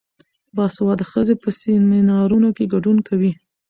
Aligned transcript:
باسواده 0.55 1.03
ښځې 1.11 1.35
په 1.43 1.49
سیمینارونو 1.59 2.49
کې 2.57 2.71
ګډون 2.73 2.97
کوي. 3.07 3.31